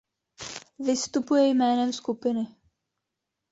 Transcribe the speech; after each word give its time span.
Vystupuje 0.79 1.47
jménem 1.49 1.93
skupiny. 1.93 2.47